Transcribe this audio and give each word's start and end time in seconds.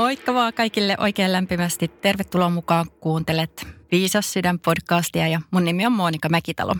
Moikka 0.00 0.34
vaan 0.34 0.54
kaikille 0.54 0.96
oikein 0.98 1.32
lämpimästi. 1.32 1.88
Tervetuloa 1.88 2.50
mukaan 2.50 2.86
kuuntelet 3.00 3.66
Viisas 3.92 4.32
sydän 4.32 4.58
podcastia 4.58 5.28
ja 5.28 5.40
mun 5.50 5.64
nimi 5.64 5.86
on 5.86 5.92
Monika 5.92 6.28
Mäkitalo. 6.28 6.76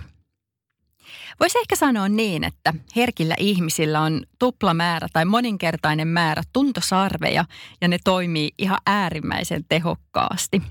Voisi 1.41 1.59
ehkä 1.59 1.77
sanoa 1.77 2.09
niin, 2.09 2.45
että 2.45 2.75
herkillä 2.97 3.35
ihmisillä 3.39 4.01
on 4.01 4.23
tuplamäärä 4.39 5.09
tai 5.13 5.25
moninkertainen 5.25 6.09
määrä 6.09 6.43
tuntosarveja 6.53 7.45
ja 7.81 7.89
ne 7.89 7.99
toimii 8.05 8.51
ihan 8.59 8.79
äärimmäisen 8.87 9.65
tehokkaasti. 9.69 10.63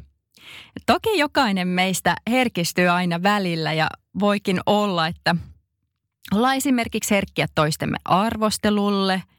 Toki 0.85 1.17
jokainen 1.17 1.67
meistä 1.67 2.15
herkistyy 2.29 2.87
aina 2.87 3.23
välillä 3.23 3.73
ja 3.73 3.87
voikin 4.19 4.59
olla, 4.65 5.07
että 5.07 5.35
ollaan 6.33 6.55
esimerkiksi 6.55 7.15
herkkiä 7.15 7.47
toistemme 7.55 7.97
arvostelulle– 8.05 9.23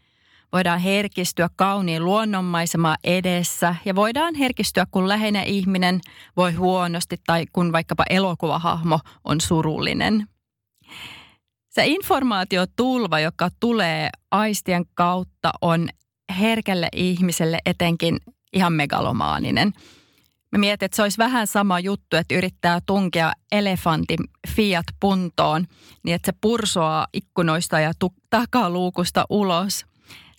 Voidaan 0.52 0.80
herkistyä 0.80 1.48
kauniin 1.56 2.04
luonnonmaisemaa 2.04 2.96
edessä 3.04 3.74
ja 3.84 3.94
voidaan 3.94 4.34
herkistyä, 4.34 4.86
kun 4.90 5.08
läheinen 5.08 5.44
ihminen 5.44 6.00
voi 6.36 6.52
huonosti 6.52 7.16
tai 7.26 7.44
kun 7.52 7.72
vaikkapa 7.72 8.04
elokuvahahmo 8.10 9.00
on 9.24 9.40
surullinen. 9.40 10.26
Se 11.68 11.86
informaatiotulva, 11.86 13.20
joka 13.20 13.48
tulee 13.60 14.10
aistien 14.30 14.84
kautta, 14.94 15.52
on 15.62 15.88
herkälle 16.38 16.88
ihmiselle 16.92 17.58
etenkin 17.66 18.16
ihan 18.52 18.72
megalomaaninen. 18.72 19.72
Mä 20.52 20.58
mietin, 20.58 20.86
että 20.86 20.96
se 20.96 21.02
olisi 21.02 21.18
vähän 21.18 21.46
sama 21.46 21.80
juttu, 21.80 22.16
että 22.16 22.34
yrittää 22.34 22.80
tunkea 22.86 23.32
elefantin 23.52 24.18
Fiat 24.48 24.86
puntoon, 25.00 25.66
niin 26.04 26.14
että 26.14 26.26
se 26.26 26.38
pursoaa 26.40 27.06
ikkunoista 27.12 27.80
ja 27.80 27.92
tu- 27.98 28.14
takaluukusta 28.30 29.24
ulos 29.30 29.86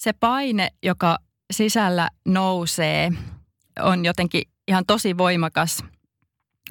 se 0.01 0.13
paine, 0.13 0.69
joka 0.83 1.17
sisällä 1.51 2.09
nousee, 2.25 3.11
on 3.79 4.05
jotenkin 4.05 4.41
ihan 4.67 4.85
tosi 4.85 5.17
voimakas. 5.17 5.83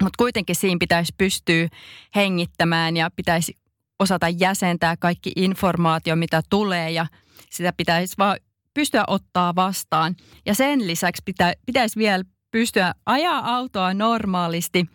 Mutta 0.03 0.17
kuitenkin 0.19 0.57
siinä 0.57 0.77
pitäisi 0.81 1.15
pystyä 1.19 1.69
hengittämään 2.17 2.97
ja 2.97 3.11
pitäisi 3.17 3.55
osata 3.99 4.29
jäsentää 4.29 4.97
kaikki 4.97 5.33
informaatio, 5.37 6.17
mitä 6.17 6.43
tulee 6.51 6.91
ja 6.91 7.07
sitä 7.51 7.73
pitäisi 7.77 8.15
vaan 8.19 8.37
pystyä 8.75 9.05
ottaa 9.07 9.55
vastaan. 9.55 10.17
Ja 10.47 10.55
sen 10.55 10.87
lisäksi 10.87 11.23
pitä, 11.25 11.55
pitäisi 11.67 11.99
vielä 11.99 12.25
pystyä 12.51 12.95
ajaa 13.07 13.55
autoa 13.57 13.95
normaalisti, 13.95 14.87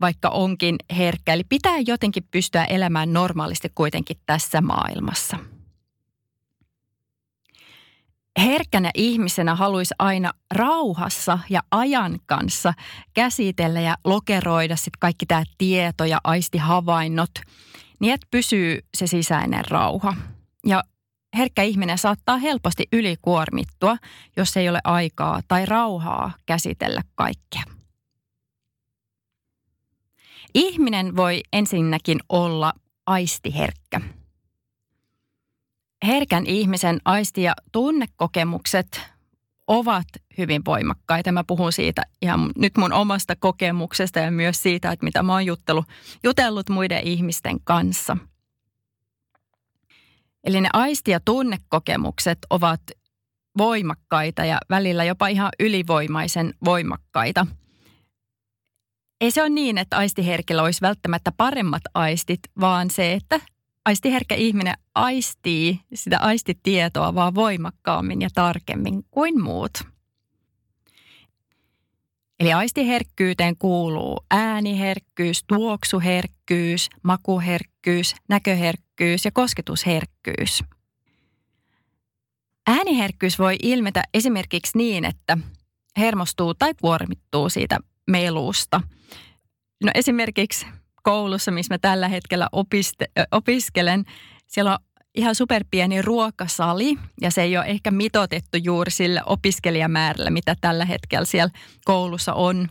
vaikka 0.00 0.28
onkin 0.28 0.76
herkkä. 0.96 1.34
Eli 1.34 1.44
pitää 1.44 1.78
jotenkin 1.86 2.28
pystyä 2.30 2.64
elämään 2.64 3.12
normaalisti 3.12 3.68
kuitenkin 3.74 4.16
tässä 4.26 4.60
maailmassa 4.60 5.36
herkkänä 8.40 8.90
ihmisenä 8.94 9.54
haluaisi 9.54 9.94
aina 9.98 10.32
rauhassa 10.54 11.38
ja 11.50 11.60
ajan 11.70 12.18
kanssa 12.26 12.74
käsitellä 13.14 13.80
ja 13.80 13.96
lokeroida 14.04 14.76
sit 14.76 14.96
kaikki 14.98 15.26
tämä 15.26 15.44
tieto 15.58 16.04
ja 16.04 16.20
aistihavainnot, 16.24 17.30
niin 18.00 18.14
että 18.14 18.26
pysyy 18.30 18.78
se 18.96 19.06
sisäinen 19.06 19.64
rauha. 19.70 20.16
Ja 20.66 20.84
herkkä 21.36 21.62
ihminen 21.62 21.98
saattaa 21.98 22.36
helposti 22.36 22.84
ylikuormittua, 22.92 23.96
jos 24.36 24.56
ei 24.56 24.68
ole 24.68 24.80
aikaa 24.84 25.40
tai 25.48 25.66
rauhaa 25.66 26.32
käsitellä 26.46 27.02
kaikkea. 27.14 27.62
Ihminen 30.54 31.16
voi 31.16 31.40
ensinnäkin 31.52 32.18
olla 32.28 32.72
aistiherkkä– 33.06 34.00
herkän 36.06 36.46
ihmisen 36.46 37.00
aisti- 37.04 37.42
ja 37.42 37.54
tunnekokemukset 37.72 39.00
ovat 39.66 40.06
hyvin 40.38 40.64
voimakkaita. 40.64 41.32
Mä 41.32 41.44
puhun 41.44 41.72
siitä 41.72 42.02
ihan 42.22 42.50
nyt 42.56 42.76
mun 42.76 42.92
omasta 42.92 43.36
kokemuksesta 43.36 44.18
ja 44.18 44.30
myös 44.30 44.62
siitä, 44.62 44.92
että 44.92 45.04
mitä 45.04 45.22
mä 45.22 45.32
oon 45.32 45.46
jutellut, 45.46 45.84
jutellut 46.22 46.68
muiden 46.68 47.02
ihmisten 47.06 47.60
kanssa. 47.64 48.16
Eli 50.44 50.60
ne 50.60 50.68
aisti- 50.72 51.10
ja 51.10 51.20
tunnekokemukset 51.20 52.38
ovat 52.50 52.80
voimakkaita 53.58 54.44
ja 54.44 54.58
välillä 54.70 55.04
jopa 55.04 55.26
ihan 55.28 55.50
ylivoimaisen 55.60 56.54
voimakkaita. 56.64 57.46
Ei 59.20 59.30
se 59.30 59.42
ole 59.42 59.48
niin, 59.48 59.78
että 59.78 59.96
aistiherkillä 59.96 60.62
olisi 60.62 60.80
välttämättä 60.80 61.32
paremmat 61.36 61.82
aistit, 61.94 62.40
vaan 62.60 62.90
se, 62.90 63.12
että 63.12 63.40
aistiherkkä 63.84 64.34
ihminen 64.34 64.74
aistii 64.94 65.80
sitä 65.94 66.18
aistitietoa 66.18 67.14
vaan 67.14 67.34
voimakkaammin 67.34 68.22
ja 68.22 68.28
tarkemmin 68.34 69.04
kuin 69.10 69.42
muut. 69.42 69.72
Eli 72.40 72.52
aistiherkkyyteen 72.52 73.56
kuuluu 73.56 74.24
ääniherkkyys, 74.30 75.44
tuoksuherkkyys, 75.44 76.88
makuherkkyys, 77.02 78.14
näköherkkyys 78.28 79.24
ja 79.24 79.30
kosketusherkkyys. 79.30 80.64
Ääniherkkyys 82.66 83.38
voi 83.38 83.56
ilmetä 83.62 84.02
esimerkiksi 84.14 84.78
niin, 84.78 85.04
että 85.04 85.38
hermostuu 85.96 86.54
tai 86.54 86.74
kuormittuu 86.80 87.48
siitä 87.48 87.78
melusta. 88.10 88.80
No 89.84 89.90
esimerkiksi 89.94 90.66
koulussa, 91.02 91.50
missä 91.50 91.74
mä 91.74 91.78
tällä 91.78 92.08
hetkellä 92.08 92.48
opiste, 92.52 93.06
opiskelen, 93.32 94.04
siellä 94.46 94.72
on 94.72 94.78
ihan 95.14 95.34
superpieni 95.34 96.02
ruokasali 96.02 96.98
ja 97.20 97.30
se 97.30 97.42
ei 97.42 97.56
ole 97.56 97.66
ehkä 97.66 97.90
mitotettu 97.90 98.58
juuri 98.62 98.90
sillä 98.90 99.22
opiskelijamäärällä, 99.26 100.30
mitä 100.30 100.56
tällä 100.60 100.84
hetkellä 100.84 101.24
siellä 101.24 101.52
koulussa 101.84 102.34
on. 102.34 102.68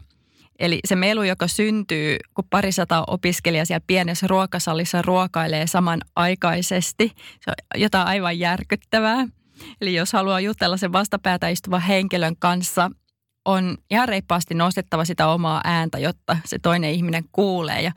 Eli 0.59 0.79
se 0.85 0.95
melu, 0.95 1.23
joka 1.23 1.47
syntyy, 1.47 2.17
kun 2.33 2.45
parisataa 2.49 3.03
opiskelijaa 3.07 3.65
siellä 3.65 3.83
pienessä 3.87 4.27
ruokasalissa 4.27 5.01
ruokailee 5.01 5.67
samanaikaisesti, 5.67 7.11
se 7.15 7.51
on 7.51 7.81
jotain 7.81 8.07
aivan 8.07 8.39
järkyttävää. 8.39 9.27
Eli 9.81 9.93
jos 9.93 10.13
haluaa 10.13 10.39
jutella 10.39 10.77
sen 10.77 10.93
vastapäätä 10.93 11.49
istuvan 11.49 11.81
henkilön 11.81 12.35
kanssa, 12.39 12.91
on 13.45 13.77
ihan 13.91 14.09
reippaasti 14.09 14.53
nostettava 14.53 15.05
sitä 15.05 15.27
omaa 15.27 15.61
ääntä, 15.63 15.99
jotta 15.99 16.37
se 16.45 16.59
toinen 16.59 16.91
ihminen 16.91 17.23
kuulee. 17.31 17.81
Ja 17.81 17.91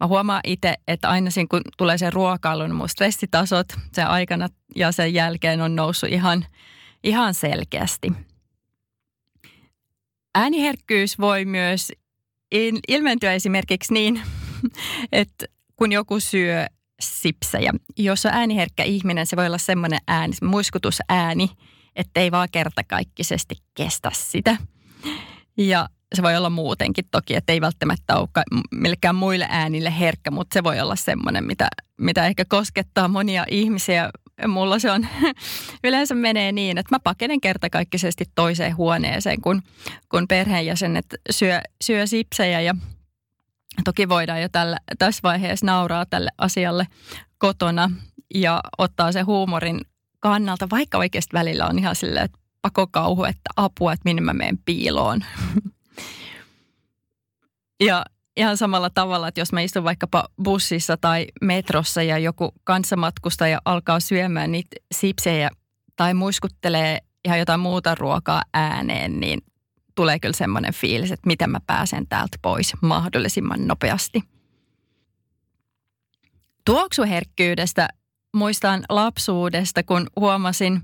mä 0.00 0.06
huomaan 0.06 0.40
itse, 0.44 0.74
että 0.88 1.08
aina 1.08 1.30
siinä 1.30 1.46
kun 1.50 1.60
tulee 1.76 1.98
se 1.98 2.10
ruokailu, 2.10 2.62
niin 2.62 2.74
mun 2.74 2.88
stressitasot 2.88 3.66
sen 3.92 4.06
aikana 4.06 4.48
ja 4.76 4.92
sen 4.92 5.14
jälkeen 5.14 5.60
on 5.60 5.76
noussut 5.76 6.10
ihan, 6.10 6.46
ihan 7.04 7.34
selkeästi. 7.34 8.12
Ääniherkkyys 10.34 11.18
voi 11.18 11.44
myös 11.44 11.92
ilmentyä 12.88 13.32
esimerkiksi 13.32 13.94
niin, 13.94 14.22
että 15.12 15.46
kun 15.76 15.92
joku 15.92 16.20
syö 16.20 16.66
sipsejä. 17.00 17.72
Jos 17.98 18.26
on 18.26 18.32
ääniherkkä 18.32 18.82
ihminen, 18.82 19.26
se 19.26 19.36
voi 19.36 19.46
olla 19.46 19.58
semmoinen 19.58 19.98
ääni, 20.08 20.34
muiskutusääni, 20.42 21.50
että 21.96 22.20
ei 22.20 22.30
vaan 22.30 22.48
kertakaikkisesti 22.52 23.54
kestä 23.74 24.10
sitä. 24.14 24.56
Ja 25.56 25.88
se 26.14 26.22
voi 26.22 26.36
olla 26.36 26.50
muutenkin 26.50 27.04
toki, 27.10 27.34
että 27.34 27.52
ei 27.52 27.60
välttämättä 27.60 28.16
ole 28.16 28.28
millekään 28.70 29.14
muille 29.14 29.46
äänille 29.50 29.98
herkkä, 29.98 30.30
mutta 30.30 30.54
se 30.54 30.64
voi 30.64 30.80
olla 30.80 30.96
semmoinen, 30.96 31.44
mitä, 31.44 31.68
mitä 31.96 32.26
ehkä 32.26 32.44
koskettaa 32.48 33.08
monia 33.08 33.44
ihmisiä. 33.50 34.10
Mulla 34.48 34.78
se 34.78 34.90
on, 34.90 35.06
yleensä 35.84 36.14
menee 36.14 36.52
niin, 36.52 36.78
että 36.78 36.94
mä 36.94 37.00
pakenen 37.00 37.40
kertakaikkisesti 37.40 38.24
toiseen 38.34 38.76
huoneeseen, 38.76 39.40
kun, 39.40 39.62
kun 40.08 40.28
perheenjäsenet 40.28 41.06
syö, 41.30 41.60
syö 41.84 42.06
sipsejä 42.06 42.60
ja 42.60 42.74
toki 43.84 44.08
voidaan 44.08 44.42
jo 44.42 44.48
tällä, 44.48 44.78
tässä 44.98 45.20
vaiheessa 45.22 45.66
nauraa 45.66 46.06
tälle 46.06 46.30
asialle 46.38 46.86
kotona 47.38 47.90
ja 48.34 48.60
ottaa 48.78 49.12
se 49.12 49.20
huumorin 49.20 49.80
kannalta, 50.20 50.70
vaikka 50.70 50.98
oikeasti 50.98 51.32
välillä 51.32 51.66
on 51.66 51.78
ihan 51.78 51.96
silleen, 51.96 52.24
että 52.24 52.38
pakokauhu, 52.66 53.24
että 53.24 53.50
apua, 53.56 53.92
että 53.92 54.02
minne 54.04 54.22
mä 54.22 54.32
menen 54.32 54.58
piiloon. 54.64 55.24
ja 57.86 58.04
ihan 58.36 58.56
samalla 58.56 58.90
tavalla, 58.90 59.28
että 59.28 59.40
jos 59.40 59.52
mä 59.52 59.60
istun 59.60 59.84
vaikkapa 59.84 60.28
bussissa 60.44 60.96
tai 60.96 61.26
metrossa 61.40 62.02
ja 62.02 62.18
joku 62.18 62.54
kanssamatkustaja 62.64 63.60
alkaa 63.64 64.00
syömään 64.00 64.52
niitä 64.52 64.76
sipsejä 64.94 65.50
tai 65.96 66.14
muiskuttelee 66.14 67.00
ihan 67.24 67.38
jotain 67.38 67.60
muuta 67.60 67.94
ruokaa 67.94 68.42
ääneen, 68.54 69.20
niin 69.20 69.40
tulee 69.94 70.18
kyllä 70.18 70.36
semmoinen 70.36 70.74
fiilis, 70.74 71.12
että 71.12 71.26
miten 71.26 71.50
mä 71.50 71.60
pääsen 71.66 72.06
täältä 72.08 72.38
pois 72.42 72.72
mahdollisimman 72.82 73.66
nopeasti. 73.66 74.22
Tuoksuherkkyydestä 76.64 77.88
muistan 78.34 78.84
lapsuudesta, 78.88 79.82
kun 79.82 80.06
huomasin 80.16 80.82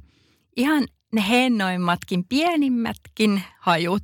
ihan 0.56 0.84
ne 1.12 1.24
hennoimmatkin, 1.28 2.24
pienimmätkin 2.28 3.42
hajut. 3.58 4.02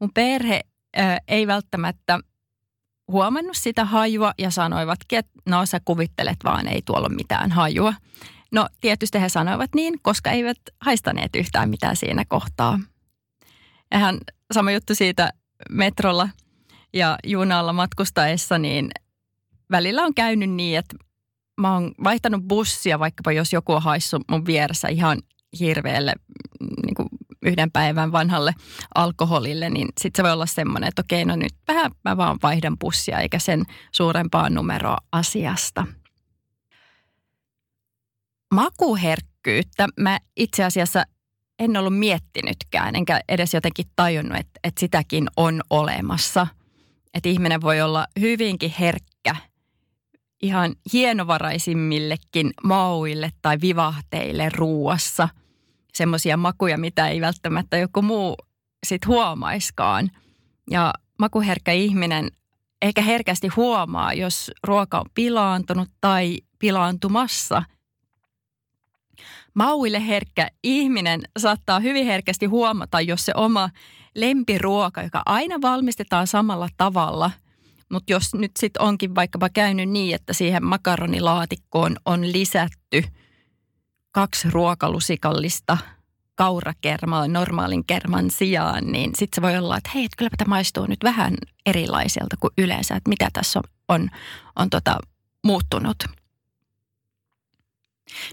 Mun 0.00 0.10
perhe 0.14 0.60
ö, 0.98 1.00
ei 1.28 1.46
välttämättä 1.46 2.20
huomannut 3.08 3.56
sitä 3.56 3.84
hajua 3.84 4.32
ja 4.38 4.50
sanoivatkin, 4.50 5.18
että 5.18 5.32
no 5.46 5.66
sä 5.66 5.80
kuvittelet 5.84 6.36
vaan, 6.44 6.68
ei 6.68 6.82
tuolla 6.84 7.06
ole 7.06 7.16
mitään 7.16 7.52
hajua. 7.52 7.94
No 8.52 8.68
tietysti 8.80 9.20
he 9.20 9.28
sanoivat 9.28 9.74
niin, 9.74 9.98
koska 10.02 10.30
eivät 10.30 10.58
haistaneet 10.80 11.36
yhtään 11.36 11.70
mitään 11.70 11.96
siinä 11.96 12.24
kohtaa. 12.28 12.80
Ihan 13.94 14.18
sama 14.52 14.70
juttu 14.70 14.94
siitä 14.94 15.32
metrolla 15.70 16.28
ja 16.92 17.18
junalla 17.24 17.72
matkustaessa, 17.72 18.58
niin 18.58 18.90
välillä 19.70 20.02
on 20.02 20.14
käynyt 20.14 20.50
niin, 20.50 20.78
että 20.78 20.96
mä 21.60 21.72
oon 21.72 21.94
vaihtanut 22.04 22.42
bussia, 22.48 22.98
vaikkapa 22.98 23.32
jos 23.32 23.52
joku 23.52 23.72
on 23.72 23.82
haissut 23.82 24.22
mun 24.30 24.46
vieressä 24.46 24.88
ihan 24.88 25.18
hirveälle 25.60 26.12
yhden 27.42 27.70
päivän 27.70 28.12
vanhalle 28.12 28.54
alkoholille, 28.94 29.70
niin 29.70 29.88
sitten 30.00 30.18
se 30.18 30.22
voi 30.22 30.32
olla 30.32 30.46
semmoinen, 30.46 30.88
että 30.88 31.02
okei, 31.02 31.24
no 31.24 31.36
nyt 31.36 31.54
vähän 31.68 31.90
mä 32.04 32.16
vaan 32.16 32.38
vaihdan 32.42 32.78
bussia, 32.78 33.18
eikä 33.18 33.38
sen 33.38 33.64
suurempaa 33.92 34.50
numeroa 34.50 34.98
asiasta. 35.12 35.86
Makuherkkyyttä 38.54 39.88
mä 39.96 40.18
itse 40.36 40.64
asiassa 40.64 41.04
en 41.58 41.76
ollut 41.76 41.98
miettinytkään, 41.98 42.96
enkä 42.96 43.20
edes 43.28 43.54
jotenkin 43.54 43.86
tajunnut, 43.96 44.38
että, 44.38 44.60
että 44.64 44.80
sitäkin 44.80 45.28
on 45.36 45.60
olemassa. 45.70 46.46
Että 47.14 47.28
ihminen 47.28 47.60
voi 47.60 47.80
olla 47.80 48.06
hyvinkin 48.20 48.74
herkkä 48.80 49.36
ihan 50.42 50.74
hienovaraisimmillekin 50.92 52.50
mauille 52.64 53.30
tai 53.42 53.56
vivahteille 53.60 54.48
ruuassa. 54.48 55.28
Semmoisia 55.94 56.36
makuja, 56.36 56.78
mitä 56.78 57.08
ei 57.08 57.20
välttämättä 57.20 57.76
joku 57.76 58.02
muu 58.02 58.36
sit 58.86 59.06
huomaiskaan. 59.06 60.10
Ja 60.70 60.94
makuherkkä 61.18 61.72
ihminen 61.72 62.30
ehkä 62.82 63.02
herkästi 63.02 63.48
huomaa, 63.48 64.14
jos 64.14 64.50
ruoka 64.64 64.98
on 64.98 65.06
pilaantunut 65.14 65.88
tai 66.00 66.38
pilaantumassa. 66.58 67.62
Mauille 69.54 70.06
herkkä 70.06 70.48
ihminen 70.62 71.20
saattaa 71.38 71.80
hyvin 71.80 72.06
herkästi 72.06 72.46
huomata, 72.46 73.00
jos 73.00 73.24
se 73.24 73.32
oma 73.36 73.70
lempiruoka, 74.14 75.02
joka 75.02 75.22
aina 75.26 75.60
valmistetaan 75.62 76.26
samalla 76.26 76.68
tavalla– 76.76 77.30
mutta 77.90 78.12
jos 78.12 78.34
nyt 78.34 78.50
sitten 78.58 78.82
onkin 78.82 79.14
vaikkapa 79.14 79.48
käynyt 79.48 79.88
niin, 79.88 80.14
että 80.14 80.32
siihen 80.32 80.64
makaronilaatikkoon 80.64 81.96
on 82.04 82.32
lisätty 82.32 83.04
kaksi 84.12 84.50
ruokalusikallista 84.50 85.78
kaurakermaa 86.34 87.28
normaalin 87.28 87.84
kerman 87.84 88.30
sijaan, 88.30 88.86
niin 88.86 89.10
sitten 89.16 89.36
se 89.36 89.42
voi 89.42 89.56
olla, 89.56 89.76
että 89.76 89.90
hei, 89.94 90.08
kylläpä 90.18 90.36
tämä 90.36 90.48
maistuu 90.48 90.86
nyt 90.86 91.04
vähän 91.04 91.34
erilaiselta 91.66 92.36
kuin 92.40 92.52
yleensä, 92.58 92.96
että 92.96 93.08
mitä 93.08 93.28
tässä 93.32 93.58
on, 93.58 93.64
on, 93.88 94.08
on 94.56 94.70
tota, 94.70 94.98
muuttunut. 95.44 95.96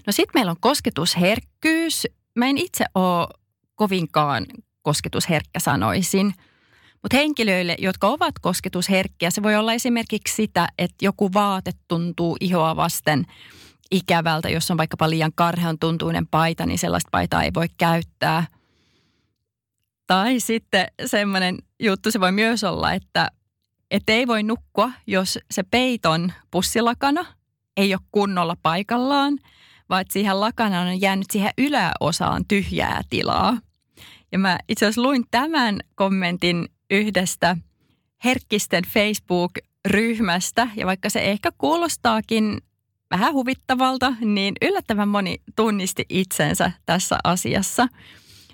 No 0.06 0.12
sitten 0.12 0.32
meillä 0.34 0.50
on 0.50 0.60
kosketusherkkyys. 0.60 2.06
Mä 2.34 2.46
en 2.46 2.58
itse 2.58 2.84
ole 2.94 3.28
kovinkaan 3.74 4.46
kosketusherkkä 4.82 5.60
sanoisin– 5.60 6.34
mutta 7.02 7.16
henkilöille, 7.16 7.76
jotka 7.78 8.06
ovat 8.06 8.34
kosketusherkkiä, 8.40 9.30
se 9.30 9.42
voi 9.42 9.56
olla 9.56 9.72
esimerkiksi 9.72 10.34
sitä, 10.34 10.68
että 10.78 11.04
joku 11.04 11.32
vaate 11.34 11.70
tuntuu 11.88 12.36
ihoa 12.40 12.76
vasten 12.76 13.26
ikävältä, 13.90 14.48
jos 14.48 14.70
on 14.70 14.76
vaikkapa 14.76 15.10
liian 15.10 15.32
karhean 15.34 15.78
tuntuinen 15.78 16.26
paita, 16.26 16.66
niin 16.66 16.78
sellaista 16.78 17.08
paitaa 17.12 17.42
ei 17.42 17.50
voi 17.54 17.66
käyttää. 17.78 18.46
Tai 20.06 20.40
sitten 20.40 20.86
semmoinen 21.06 21.58
juttu 21.80 22.10
se 22.10 22.20
voi 22.20 22.32
myös 22.32 22.64
olla, 22.64 22.92
että, 22.92 23.30
että 23.90 24.12
ei 24.12 24.26
voi 24.26 24.42
nukkua, 24.42 24.90
jos 25.06 25.38
se 25.50 25.62
peiton 25.62 26.32
pussilakana 26.50 27.26
ei 27.76 27.94
ole 27.94 28.00
kunnolla 28.12 28.56
paikallaan, 28.62 29.38
vaan 29.88 30.00
että 30.00 30.12
siihen 30.12 30.40
lakanaan 30.40 30.88
on 30.88 31.00
jäänyt 31.00 31.26
siihen 31.30 31.52
yläosaan 31.58 32.44
tyhjää 32.48 33.00
tilaa. 33.10 33.58
Ja 34.32 34.38
mä 34.38 34.58
itse 34.68 34.86
asiassa 34.86 35.02
luin 35.02 35.24
tämän 35.30 35.80
kommentin 35.94 36.68
yhdestä 36.90 37.56
herkkisten 38.24 38.84
Facebook-ryhmästä. 38.84 40.68
Ja 40.76 40.86
vaikka 40.86 41.10
se 41.10 41.20
ehkä 41.20 41.52
kuulostaakin 41.58 42.60
vähän 43.10 43.32
huvittavalta, 43.32 44.12
niin 44.20 44.54
yllättävän 44.62 45.08
moni 45.08 45.36
tunnisti 45.56 46.06
itsensä 46.08 46.72
tässä 46.86 47.18
asiassa. 47.24 47.88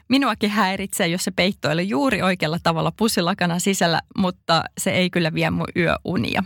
Minuakin 0.08 0.50
häiritsee, 0.50 1.08
jos 1.08 1.24
se 1.24 1.30
peitto 1.30 1.70
ei 1.70 1.88
juuri 1.88 2.22
oikealla 2.22 2.58
tavalla 2.62 2.92
pussilakana 2.96 3.58
sisällä, 3.58 4.00
mutta 4.18 4.64
se 4.78 4.90
ei 4.90 5.10
kyllä 5.10 5.34
vie 5.34 5.50
mun 5.50 5.68
yöunia. 5.76 6.42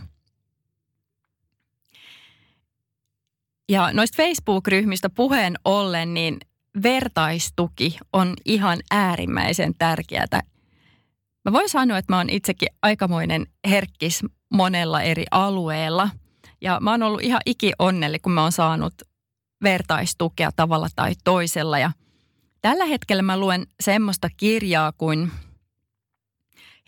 Ja 3.69 3.93
noista 3.93 4.17
Facebook-ryhmistä 4.17 5.09
puheen 5.09 5.55
ollen, 5.65 6.13
niin 6.13 6.37
vertaistuki 6.83 7.97
on 8.13 8.33
ihan 8.45 8.79
äärimmäisen 8.91 9.73
tärkeää 9.77 10.41
Mä 11.45 11.51
voin 11.51 11.69
sanoa, 11.69 11.97
että 11.97 12.13
mä 12.13 12.17
oon 12.17 12.29
itsekin 12.29 12.69
aikamoinen 12.81 13.47
herkkis 13.69 14.21
monella 14.53 15.01
eri 15.01 15.25
alueella. 15.31 16.09
Ja 16.61 16.79
mä 16.81 16.91
oon 16.91 17.03
ollut 17.03 17.23
ihan 17.23 17.41
iki 17.45 17.71
onnelli, 17.79 18.19
kun 18.19 18.31
mä 18.31 18.41
oon 18.41 18.51
saanut 18.51 18.93
vertaistukea 19.63 20.51
tavalla 20.55 20.87
tai 20.95 21.13
toisella. 21.23 21.79
Ja 21.79 21.91
tällä 22.61 22.85
hetkellä 22.85 23.21
mä 23.21 23.37
luen 23.37 23.67
semmoista 23.79 24.29
kirjaa 24.37 24.91
kuin 24.91 25.31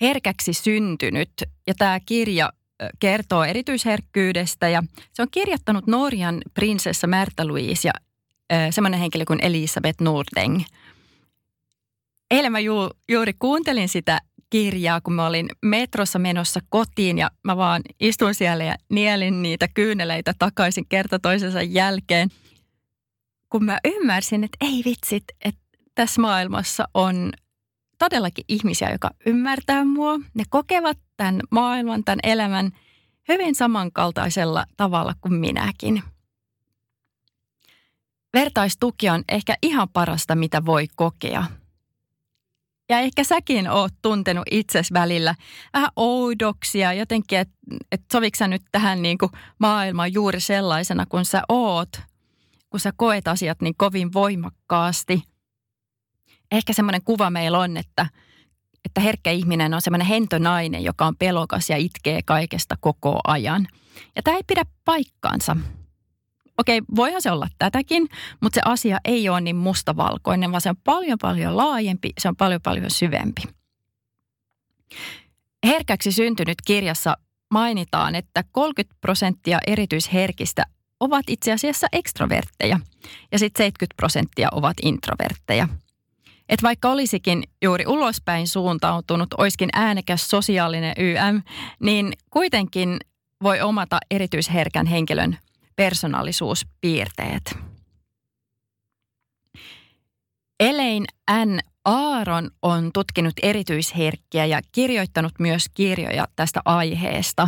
Herkäksi 0.01 0.53
syntynyt. 0.53 1.31
Ja 1.68 1.73
tämä 1.77 2.00
kirja 2.00 2.53
kertoo 3.00 3.44
erityisherkkyydestä 3.44 4.69
ja 4.69 4.83
se 5.13 5.21
on 5.21 5.27
kirjoittanut 5.31 5.88
Norjan 5.88 6.41
prinsessa 6.53 7.07
Märta 7.07 7.47
Louise 7.47 7.88
ja 7.88 7.94
semmoinen 8.71 9.00
henkilö 9.00 9.25
kuin 9.25 9.39
Elisabeth 9.41 10.01
Nordeng. 10.01 10.62
Eilen 12.31 12.51
mä 12.51 12.59
ju, 12.59 12.89
juuri 13.09 13.33
kuuntelin 13.33 13.89
sitä 13.89 14.19
kirjaa, 14.51 15.01
kun 15.01 15.13
mä 15.13 15.27
olin 15.27 15.50
metrossa 15.62 16.19
menossa 16.19 16.59
kotiin 16.69 17.18
ja 17.18 17.31
mä 17.44 17.57
vaan 17.57 17.81
istuin 18.00 18.36
siellä 18.36 18.63
ja 18.63 18.75
nielin 18.89 19.42
niitä 19.42 19.68
kyyneleitä 19.68 20.33
takaisin 20.39 20.86
kerta 20.89 21.19
toisensa 21.19 21.62
jälkeen. 21.62 22.30
Kun 23.50 23.65
mä 23.65 23.80
ymmärsin, 23.86 24.44
että 24.44 24.57
ei 24.62 24.81
vitsit, 24.86 25.24
että 25.45 25.62
tässä 25.95 26.21
maailmassa 26.21 26.88
on 26.94 27.31
todellakin 28.00 28.45
ihmisiä, 28.48 28.92
jotka 28.92 29.09
ymmärtää 29.25 29.86
mua. 29.86 30.19
Ne 30.33 30.44
kokevat 30.50 30.98
tämän 31.18 31.42
maailman, 31.51 32.03
tämän 32.03 32.19
elämän 32.24 32.71
hyvin 33.27 33.55
samankaltaisella 33.55 34.65
tavalla 34.77 35.13
kuin 35.22 35.34
minäkin. 35.34 36.03
Vertaistuki 38.34 39.10
on 39.10 39.24
ehkä 39.29 39.55
ihan 39.62 39.89
parasta, 39.89 40.36
mitä 40.36 40.65
voi 40.65 40.88
kokea– 40.96 41.46
ja 42.91 43.00
ehkä 43.00 43.24
säkin 43.24 43.69
oot 43.69 43.93
tuntenut 44.01 44.45
itses 44.51 44.93
välillä 44.93 45.36
vähän 45.74 45.89
oudoksia 45.95 46.93
jotenkin, 46.93 47.39
että 47.39 47.53
et 47.91 48.01
soviksä 48.13 48.48
nyt 48.48 48.62
tähän 48.71 49.01
niin 49.01 49.17
kuin 49.17 49.31
maailmaan 49.60 50.13
juuri 50.13 50.39
sellaisena 50.39 51.05
kuin 51.05 51.25
sä 51.25 51.41
oot, 51.50 51.89
kun 52.69 52.79
sä 52.79 52.93
koet 52.95 53.27
asiat 53.27 53.62
niin 53.62 53.74
kovin 53.77 54.13
voimakkaasti. 54.13 55.24
Ehkä 56.51 56.74
semmoinen 56.74 57.01
kuva 57.03 57.29
meillä 57.29 57.60
on, 57.60 57.77
että, 57.77 58.07
että 58.86 59.01
herkkä 59.01 59.31
ihminen 59.31 59.74
on 59.74 59.81
semmoinen 59.81 60.07
hentonainen, 60.07 60.83
joka 60.83 61.05
on 61.05 61.15
pelokas 61.15 61.69
ja 61.69 61.77
itkee 61.77 62.19
kaikesta 62.25 62.75
koko 62.79 63.19
ajan. 63.27 63.67
Ja 64.15 64.24
tämä 64.24 64.38
ei 64.38 64.43
pidä 64.48 64.63
paikkaansa 64.86 65.57
okei, 66.62 66.82
voihan 66.96 67.22
se 67.22 67.32
olla 67.32 67.48
tätäkin, 67.58 68.08
mutta 68.41 68.56
se 68.56 68.62
asia 68.65 68.98
ei 69.06 69.30
ole 69.30 69.41
niin 69.41 69.56
mustavalkoinen, 69.56 70.51
vaan 70.51 70.62
se 70.62 70.70
on 70.70 70.77
paljon 70.84 71.18
paljon 71.22 71.58
laajempi, 71.58 72.10
se 72.20 72.27
on 72.27 72.36
paljon 72.36 72.62
paljon 72.62 72.91
syvempi. 72.91 73.41
Herkäksi 75.65 76.12
syntynyt 76.12 76.58
kirjassa 76.65 77.18
mainitaan, 77.51 78.15
että 78.15 78.44
30 78.51 78.96
prosenttia 79.01 79.60
erityisherkistä 79.68 80.63
ovat 81.00 81.25
itse 81.27 81.51
asiassa 81.51 81.88
ekstrovertteja 81.91 82.80
ja 83.32 83.39
sitten 83.39 83.63
70 83.63 83.96
prosenttia 83.98 84.50
ovat 84.51 84.77
introvertteja. 84.84 85.68
Et 86.50 86.63
vaikka 86.63 86.89
olisikin 86.91 87.44
juuri 87.62 87.88
ulospäin 87.88 88.48
suuntautunut, 88.48 89.34
oiskin 89.38 89.70
äänekäs 89.74 90.30
sosiaalinen 90.30 90.94
YM, 90.98 91.41
niin 91.80 92.13
kuitenkin 92.30 92.98
voi 93.44 93.62
omata 93.62 93.98
erityisherkän 94.12 94.86
henkilön 94.86 95.38
persoonallisuuspiirteet. 95.75 97.57
Elein 100.59 101.05
N. 101.45 101.59
Aaron 101.85 102.51
on 102.61 102.89
tutkinut 102.93 103.33
erityisherkkiä 103.41 104.45
ja 104.45 104.61
kirjoittanut 104.71 105.33
myös 105.39 105.65
kirjoja 105.73 106.27
tästä 106.35 106.61
aiheesta. 106.65 107.47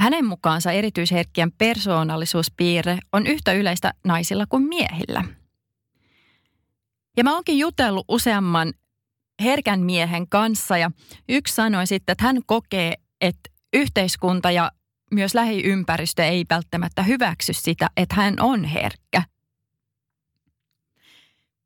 Hänen 0.00 0.24
mukaansa 0.26 0.72
erityisherkkien 0.72 1.52
persoonallisuuspiirre 1.52 2.98
on 3.12 3.26
yhtä 3.26 3.52
yleistä 3.52 3.94
naisilla 4.04 4.44
kuin 4.48 4.62
miehillä. 4.62 5.24
Ja 7.16 7.24
mä 7.24 7.34
oonkin 7.34 7.58
jutellut 7.58 8.04
useamman 8.08 8.72
herkän 9.42 9.80
miehen 9.80 10.28
kanssa 10.28 10.78
ja 10.78 10.90
yksi 11.28 11.54
sanoi 11.54 11.86
sitten, 11.86 12.12
että 12.12 12.24
hän 12.24 12.40
kokee, 12.46 12.94
että 13.20 13.50
yhteiskunta 13.72 14.50
ja 14.50 14.70
myös 15.10 15.34
lähiympäristö 15.34 16.24
ei 16.24 16.44
välttämättä 16.50 17.02
hyväksy 17.02 17.52
sitä, 17.52 17.90
että 17.96 18.14
hän 18.14 18.34
on 18.40 18.64
herkkä. 18.64 19.22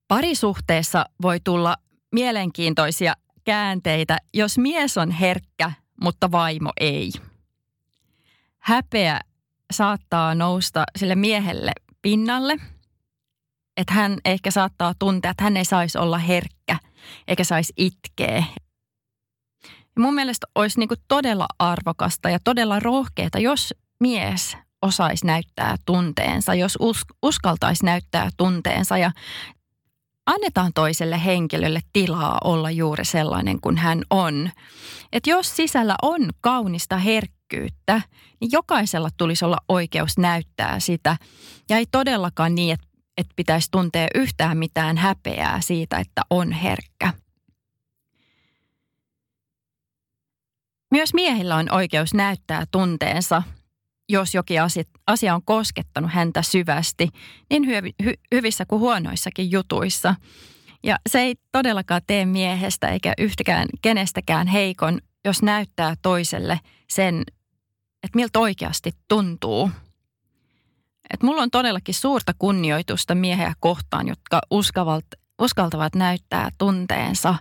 Parisuhteessa 0.08 1.04
voi 1.22 1.40
tulla 1.44 1.76
mielenkiintoisia 2.12 3.14
käänteitä, 3.44 4.18
jos 4.34 4.58
mies 4.58 4.98
on 4.98 5.10
herkkä, 5.10 5.72
mutta 6.02 6.30
vaimo 6.30 6.72
ei. 6.80 7.12
Häpeä 8.58 9.20
saattaa 9.72 10.34
nousta 10.34 10.84
sille 10.96 11.14
miehelle 11.14 11.72
pinnalle, 12.02 12.56
että 13.76 13.94
hän 13.94 14.18
ehkä 14.24 14.50
saattaa 14.50 14.94
tuntea, 14.98 15.30
että 15.30 15.44
hän 15.44 15.56
ei 15.56 15.64
saisi 15.64 15.98
olla 15.98 16.18
herkkä 16.18 16.78
eikä 17.28 17.44
saisi 17.44 17.72
itkeä. 17.76 18.44
Mun 19.98 20.14
mielestä 20.14 20.46
olisi 20.54 20.78
niin 20.80 20.88
todella 21.08 21.46
arvokasta 21.58 22.30
ja 22.30 22.38
todella 22.44 22.80
rohkeata, 22.80 23.38
jos 23.38 23.74
mies 24.00 24.56
osaisi 24.82 25.26
näyttää 25.26 25.76
tunteensa, 25.86 26.54
jos 26.54 26.78
uskaltaisi 27.22 27.84
näyttää 27.84 28.28
tunteensa 28.36 28.98
ja 28.98 29.10
annetaan 30.26 30.72
toiselle 30.74 31.24
henkilölle 31.24 31.80
tilaa 31.92 32.38
olla 32.44 32.70
juuri 32.70 33.04
sellainen 33.04 33.60
kuin 33.60 33.76
hän 33.76 34.02
on. 34.10 34.50
Et 35.12 35.26
jos 35.26 35.56
sisällä 35.56 35.94
on 36.02 36.30
kaunista 36.40 36.98
herkkyyttä, 36.98 38.00
niin 38.40 38.52
jokaisella 38.52 39.08
tulisi 39.16 39.44
olla 39.44 39.58
oikeus 39.68 40.18
näyttää 40.18 40.80
sitä. 40.80 41.16
Ja 41.70 41.76
ei 41.76 41.86
todellakaan 41.92 42.54
niin, 42.54 42.74
että, 42.74 42.86
että 43.16 43.32
pitäisi 43.36 43.68
tuntea 43.70 44.08
yhtään 44.14 44.58
mitään 44.58 44.96
häpeää 44.96 45.60
siitä, 45.60 45.98
että 45.98 46.22
on 46.30 46.52
herkkä. 46.52 47.12
Myös 50.90 51.14
miehillä 51.14 51.56
on 51.56 51.72
oikeus 51.72 52.14
näyttää 52.14 52.64
tunteensa 52.70 53.42
jos 54.08 54.34
jokin 54.34 54.62
asia, 54.62 54.82
asia 55.06 55.34
on 55.34 55.42
koskettanut 55.44 56.10
häntä 56.12 56.42
syvästi, 56.42 57.08
niin 57.50 57.66
hy, 57.66 58.12
hyvissä 58.32 58.64
kuin 58.66 58.80
huonoissakin 58.80 59.50
jutuissa. 59.50 60.14
Ja 60.84 60.98
se 61.08 61.20
ei 61.20 61.34
todellakaan 61.52 62.02
tee 62.06 62.26
miehestä 62.26 62.88
eikä 62.88 63.12
yhtäkään 63.18 63.68
kenestäkään 63.82 64.46
heikon, 64.46 65.00
jos 65.24 65.42
näyttää 65.42 65.94
toiselle 66.02 66.60
sen, 66.90 67.22
että 68.02 68.16
miltä 68.16 68.38
oikeasti 68.38 68.92
tuntuu. 69.08 69.70
Et 71.14 71.22
mulla 71.22 71.42
on 71.42 71.50
todellakin 71.50 71.94
suurta 71.94 72.32
kunnioitusta 72.38 73.14
miehiä 73.14 73.52
kohtaan, 73.60 74.08
jotka 74.08 74.40
uskaltavat 75.38 75.94
näyttää 75.94 76.50
tunteensa. 76.58 77.34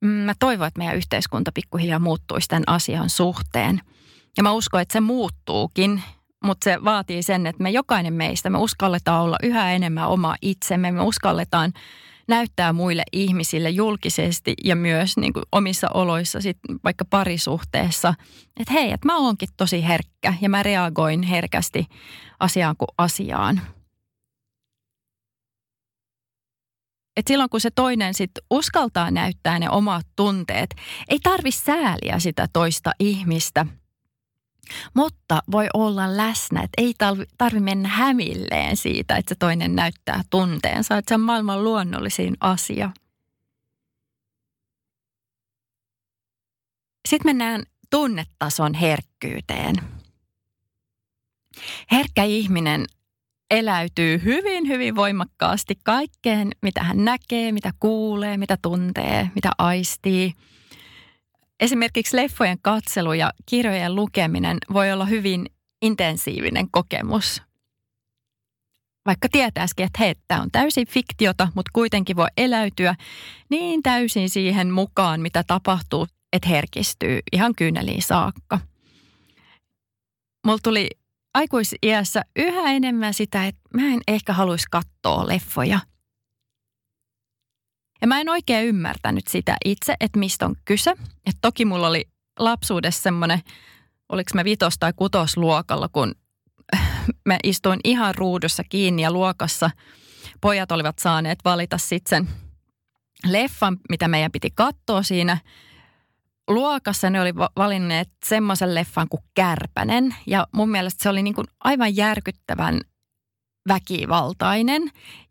Mm, 0.00 0.08
mä 0.08 0.32
toivon, 0.38 0.66
että 0.66 0.78
meidän 0.78 0.96
yhteiskunta 0.96 1.52
pikkuhiljaa 1.54 1.98
muuttuisi 1.98 2.48
tämän 2.48 2.64
asian 2.66 3.10
suhteen– 3.10 3.80
ja 4.36 4.42
mä 4.42 4.52
uskon, 4.52 4.80
että 4.80 4.92
se 4.92 5.00
muuttuukin, 5.00 6.02
mutta 6.44 6.64
se 6.64 6.84
vaatii 6.84 7.22
sen, 7.22 7.46
että 7.46 7.62
me 7.62 7.70
jokainen 7.70 8.14
meistä, 8.14 8.50
me 8.50 8.58
uskalletaan 8.58 9.22
olla 9.22 9.36
yhä 9.42 9.72
enemmän 9.72 10.08
oma 10.08 10.36
itsemme, 10.42 10.92
me 10.92 11.02
uskalletaan 11.02 11.72
näyttää 12.28 12.72
muille 12.72 13.02
ihmisille 13.12 13.70
julkisesti 13.70 14.54
ja 14.64 14.76
myös 14.76 15.16
niin 15.16 15.32
kuin 15.32 15.44
omissa 15.52 15.88
oloissa, 15.94 16.40
sit 16.40 16.58
vaikka 16.84 17.04
parisuhteessa, 17.04 18.14
että 18.60 18.72
hei, 18.72 18.92
että 18.92 19.06
mä 19.06 19.18
oonkin 19.18 19.48
tosi 19.56 19.88
herkkä 19.88 20.34
ja 20.40 20.48
mä 20.48 20.62
reagoin 20.62 21.22
herkästi 21.22 21.86
asiaan 22.40 22.76
kuin 22.76 22.88
asiaan. 22.98 23.60
Et 27.16 27.26
silloin 27.26 27.50
kun 27.50 27.60
se 27.60 27.70
toinen 27.70 28.14
sit 28.14 28.30
uskaltaa 28.50 29.10
näyttää 29.10 29.58
ne 29.58 29.70
omat 29.70 30.06
tunteet, 30.16 30.70
ei 31.08 31.18
tarvi 31.22 31.50
sääliä 31.50 32.18
sitä 32.18 32.46
toista 32.52 32.92
ihmistä– 32.98 33.66
mutta 34.94 35.42
voi 35.52 35.66
olla 35.74 36.16
läsnä, 36.16 36.62
että 36.62 36.82
ei 36.82 36.94
tarvi 37.38 37.60
mennä 37.60 37.88
hämilleen 37.88 38.76
siitä, 38.76 39.16
että 39.16 39.34
se 39.34 39.38
toinen 39.38 39.74
näyttää 39.74 40.22
tunteensa, 40.30 40.96
että 40.96 41.08
se 41.10 41.14
on 41.14 41.20
maailman 41.20 41.64
luonnollisin 41.64 42.36
asia. 42.40 42.90
Sitten 47.08 47.28
mennään 47.28 47.62
tunnetason 47.90 48.74
herkkyyteen. 48.74 49.76
Herkkä 51.92 52.24
ihminen 52.24 52.86
eläytyy 53.50 54.20
hyvin, 54.24 54.68
hyvin 54.68 54.96
voimakkaasti 54.96 55.74
kaikkeen, 55.84 56.50
mitä 56.62 56.82
hän 56.82 57.04
näkee, 57.04 57.52
mitä 57.52 57.70
kuulee, 57.80 58.36
mitä 58.36 58.58
tuntee, 58.62 59.30
mitä 59.34 59.50
aistii– 59.58 60.32
Esimerkiksi 61.60 62.16
leffojen 62.16 62.58
katselu 62.62 63.12
ja 63.12 63.32
kirjojen 63.46 63.94
lukeminen 63.94 64.58
voi 64.72 64.92
olla 64.92 65.04
hyvin 65.04 65.46
intensiivinen 65.82 66.70
kokemus. 66.70 67.42
Vaikka 69.06 69.28
tietäisikin, 69.32 69.86
että 69.86 69.98
hei, 69.98 70.14
tämä 70.28 70.42
on 70.42 70.50
täysin 70.50 70.86
fiktiota, 70.86 71.48
mutta 71.54 71.70
kuitenkin 71.72 72.16
voi 72.16 72.28
eläytyä 72.36 72.94
niin 73.50 73.82
täysin 73.82 74.30
siihen 74.30 74.70
mukaan, 74.70 75.20
mitä 75.20 75.44
tapahtuu, 75.46 76.06
että 76.32 76.48
herkistyy 76.48 77.20
ihan 77.32 77.54
kyyneliin 77.54 78.02
saakka. 78.02 78.58
Mulla 80.46 80.58
tuli 80.62 80.90
aikuisiässä 81.34 82.22
yhä 82.36 82.72
enemmän 82.72 83.14
sitä, 83.14 83.46
että 83.46 83.60
mä 83.74 83.82
en 83.82 84.00
ehkä 84.08 84.32
haluaisi 84.32 84.66
katsoa 84.70 85.26
leffoja. 85.26 85.80
Ja 88.00 88.06
mä 88.06 88.20
en 88.20 88.28
oikein 88.28 88.66
ymmärtänyt 88.66 89.28
sitä 89.28 89.56
itse, 89.64 89.94
että 90.00 90.18
mistä 90.18 90.46
on 90.46 90.56
kyse. 90.64 90.90
Et 91.26 91.36
toki 91.40 91.64
mulla 91.64 91.88
oli 91.88 92.08
lapsuudessa 92.38 93.02
semmoinen, 93.02 93.40
oliko 94.08 94.30
mä 94.34 94.44
vitos- 94.44 94.78
tai 94.80 94.92
kutosluokalla, 94.96 95.88
kun 95.88 96.14
mä 97.28 97.38
istuin 97.44 97.80
ihan 97.84 98.14
ruudussa 98.14 98.62
kiinni 98.68 99.02
ja 99.02 99.12
luokassa 99.12 99.70
pojat 100.40 100.72
olivat 100.72 100.98
saaneet 100.98 101.38
valita 101.44 101.78
sitten 101.78 102.26
sen 102.26 102.34
leffan, 103.26 103.76
mitä 103.88 104.08
meidän 104.08 104.32
piti 104.32 104.50
katsoa 104.54 105.02
siinä 105.02 105.38
luokassa. 106.54 107.10
Ne 107.10 107.20
oli 107.20 107.34
valinneet 107.34 108.08
semmoisen 108.26 108.74
leffan 108.74 109.08
kuin 109.08 109.22
Kärpänen 109.34 110.14
ja 110.26 110.46
mun 110.52 110.70
mielestä 110.70 111.02
se 111.02 111.08
oli 111.08 111.22
niin 111.22 111.34
kuin 111.34 111.46
aivan 111.60 111.96
järkyttävän 111.96 112.80
väkivaltainen. 113.68 114.82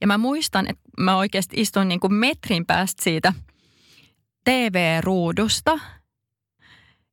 Ja 0.02 0.08
mä 0.08 0.18
muistan, 0.18 0.68
että 0.70 0.84
mä 1.00 1.18
oikeasti 1.18 1.62
istuin 1.62 1.88
niin 1.88 2.00
kuin 2.00 2.14
metrin 2.14 2.66
päästä 2.66 3.04
siitä 3.04 3.34
TV-ruudusta. 4.44 5.80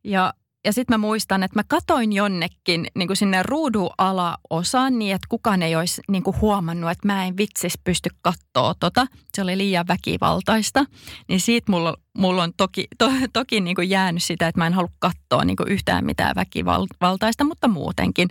Ja, 0.04 0.34
ja 0.66 0.72
sitten 0.72 0.94
mä 0.94 0.98
muistan, 0.98 1.42
että 1.42 1.58
mä 1.58 1.62
katoin 1.68 2.12
jonnekin 2.12 2.86
niin 2.94 3.08
kuin 3.08 3.16
sinne 3.16 3.42
ruudun 3.42 3.90
alaosaan 3.98 4.98
niin, 4.98 5.14
että 5.14 5.26
kukaan 5.28 5.62
ei 5.62 5.76
olisi 5.76 6.02
niin 6.08 6.22
kuin 6.22 6.40
huomannut, 6.40 6.90
että 6.90 7.06
mä 7.06 7.24
en 7.24 7.36
vitsis 7.36 7.78
pysty 7.84 8.10
katsoa 8.22 8.74
tota. 8.80 9.06
Se 9.34 9.42
oli 9.42 9.58
liian 9.58 9.88
väkivaltaista. 9.88 10.84
Niin 11.28 11.40
siitä 11.40 11.72
mulla, 11.72 11.96
mulla 12.18 12.42
on 12.42 12.52
toki, 12.56 12.86
to, 12.98 13.10
toki 13.32 13.60
niin 13.60 13.76
kuin 13.76 13.90
jäänyt 13.90 14.22
sitä, 14.22 14.48
että 14.48 14.60
mä 14.60 14.66
en 14.66 14.72
halua 14.72 14.90
katsoa 14.98 15.44
niin 15.44 15.56
kuin 15.56 15.68
yhtään 15.68 16.04
mitään 16.04 16.34
väkivaltaista, 16.36 17.44
mutta 17.44 17.68
muutenkin. 17.68 18.28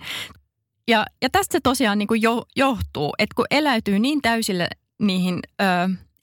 Ja, 0.87 1.05
ja 1.21 1.29
tästä 1.29 1.51
se 1.51 1.59
tosiaan 1.63 1.97
niin 1.97 2.07
kuin 2.07 2.21
jo, 2.21 2.45
johtuu, 2.55 3.13
että 3.19 3.35
kun 3.35 3.45
eläytyy 3.51 3.99
niin 3.99 4.21
täysille 4.21 4.67
niihin 4.99 5.39
ö, 5.61 5.65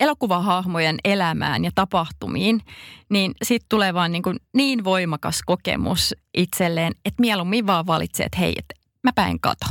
elokuvahahmojen 0.02 0.98
elämään 1.04 1.64
ja 1.64 1.70
tapahtumiin, 1.74 2.60
niin 3.08 3.32
sitten 3.42 3.68
tulee 3.68 3.94
vaan 3.94 4.12
niin, 4.12 4.22
kuin 4.22 4.36
niin 4.52 4.84
voimakas 4.84 5.40
kokemus 5.46 6.14
itselleen, 6.34 6.92
että 7.04 7.20
mieluummin 7.20 7.66
vaan 7.66 7.86
valitsee, 7.86 8.26
että 8.26 8.38
hei, 8.38 8.54
että 8.58 8.74
mä 9.02 9.28
en 9.28 9.40
kato. 9.40 9.66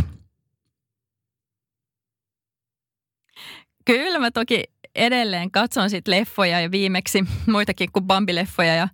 Kyllä 3.85 4.19
mä 4.19 4.31
toki 4.31 4.63
edelleen 4.95 5.51
katson 5.51 5.89
sit 5.89 6.07
leffoja 6.07 6.61
ja 6.61 6.71
viimeksi 6.71 7.23
muitakin 7.47 7.91
kuin 7.91 8.05
Bambi-leffoja 8.05 8.75
ja 8.75 8.87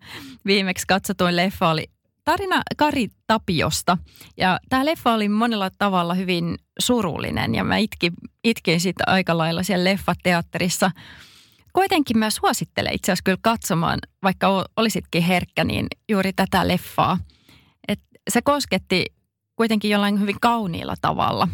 viimeksi 0.46 0.88
katsotuin 0.88 1.36
leffa 1.36 1.70
oli 1.70 1.88
tarina 2.24 2.62
Kari 2.78 3.08
Tapiosta. 3.28 3.98
Ja 4.38 4.60
tämä 4.70 4.86
leffa 4.86 5.14
oli 5.14 5.30
monella 5.30 5.70
tavalla 5.78 6.14
hyvin 6.14 6.58
surullinen 6.80 7.56
ja 7.56 7.64
mä 7.64 7.78
itkin, 7.78 8.14
itkin 8.44 8.82
sitä 8.82 9.04
aika 9.08 9.38
lailla 9.38 9.64
siellä 9.64 9.84
leffateatterissa. 9.84 10.92
Kuitenkin 11.78 12.18
mä 12.18 12.30
suosittelen 12.30 12.94
itse 12.94 13.12
asiassa 13.12 13.24
kyllä 13.24 13.38
katsomaan, 13.42 14.00
vaikka 14.24 14.66
olisitkin 14.76 15.24
herkkä, 15.24 15.64
niin 15.64 15.88
juuri 16.10 16.34
tätä 16.34 16.68
leffaa. 16.68 17.18
Et 17.88 18.00
se 18.30 18.42
kosketti 18.42 19.06
kuitenkin 19.56 19.92
jollain 19.92 20.20
hyvin 20.20 20.40
kauniilla 20.42 20.96
tavalla. 21.02 21.48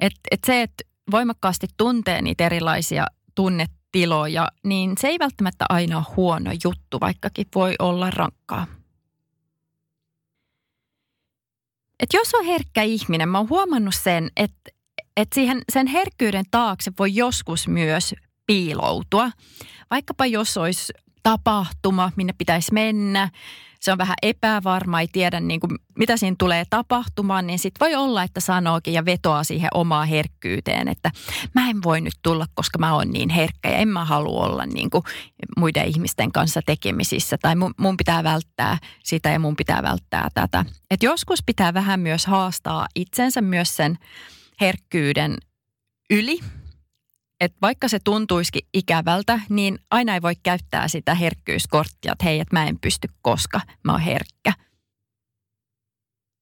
Et, 0.00 0.12
et 0.30 0.40
se, 0.46 0.62
että 0.62 0.84
voimakkaasti 1.10 1.66
tuntee 1.76 2.22
niitä 2.22 2.46
erilaisia 2.46 3.06
tunnetiloja, 3.34 4.48
niin 4.64 4.94
se 4.98 5.08
ei 5.08 5.18
välttämättä 5.18 5.64
aina 5.68 5.96
ole 5.96 6.06
huono 6.16 6.50
juttu, 6.64 7.00
vaikkakin 7.00 7.46
voi 7.54 7.74
olla 7.78 8.10
rankkaa. 8.10 8.66
että 12.00 12.16
jos 12.16 12.34
on 12.34 12.44
herkkä 12.44 12.82
ihminen, 12.82 13.28
mä 13.28 13.38
oon 13.38 13.48
huomannut 13.48 13.94
sen, 13.94 14.30
että, 14.36 14.70
että 15.16 15.34
siihen, 15.34 15.62
sen 15.72 15.86
herkkyyden 15.86 16.44
taakse 16.50 16.92
voi 16.98 17.14
joskus 17.14 17.68
myös 17.68 18.14
piiloutua. 18.46 19.30
Vaikkapa 19.90 20.26
jos 20.26 20.56
olisi 20.56 20.92
tapahtuma, 21.22 22.12
minne 22.16 22.32
pitäisi 22.38 22.72
mennä, 22.72 23.30
se 23.82 23.92
on 23.92 23.98
vähän 23.98 24.16
epävarma, 24.22 25.00
ei 25.00 25.08
tiedä 25.12 25.40
niin 25.40 25.60
kuin, 25.60 25.78
mitä 25.98 26.16
siinä 26.16 26.36
tulee 26.38 26.64
tapahtumaan, 26.70 27.46
niin 27.46 27.58
sitten 27.58 27.86
voi 27.86 27.94
olla, 27.94 28.22
että 28.22 28.40
sanookin 28.40 28.94
ja 28.94 29.04
vetoaa 29.04 29.44
siihen 29.44 29.70
omaan 29.74 30.08
herkkyyteen, 30.08 30.88
että 30.88 31.10
mä 31.54 31.70
en 31.70 31.82
voi 31.82 32.00
nyt 32.00 32.14
tulla, 32.22 32.46
koska 32.54 32.78
mä 32.78 32.94
oon 32.94 33.10
niin 33.10 33.28
herkkä 33.28 33.68
ja 33.70 33.76
en 33.76 33.88
mä 33.88 34.04
halua 34.04 34.46
olla 34.46 34.66
niin 34.66 34.90
kuin 34.90 35.04
muiden 35.56 35.88
ihmisten 35.88 36.32
kanssa 36.32 36.60
tekemisissä 36.66 37.38
tai 37.38 37.56
mun, 37.56 37.74
mun 37.76 37.96
pitää 37.96 38.24
välttää 38.24 38.78
sitä 39.04 39.28
ja 39.28 39.38
mun 39.38 39.56
pitää 39.56 39.82
välttää 39.82 40.28
tätä. 40.34 40.64
Et 40.90 41.02
joskus 41.02 41.42
pitää 41.46 41.74
vähän 41.74 42.00
myös 42.00 42.26
haastaa 42.26 42.86
itsensä 42.94 43.40
myös 43.40 43.76
sen 43.76 43.98
herkkyyden 44.60 45.36
yli– 46.10 46.40
että 47.42 47.58
vaikka 47.62 47.88
se 47.88 47.98
tuntuisikin 48.04 48.68
ikävältä, 48.74 49.40
niin 49.48 49.78
aina 49.90 50.14
ei 50.14 50.22
voi 50.22 50.34
käyttää 50.42 50.88
sitä 50.88 51.14
herkkyyskorttia, 51.14 52.12
että 52.12 52.24
hei, 52.24 52.40
että 52.40 52.56
mä 52.56 52.66
en 52.66 52.78
pysty 52.80 53.08
koska 53.22 53.60
mä 53.84 53.92
oon 53.92 54.00
herkkä. 54.00 54.52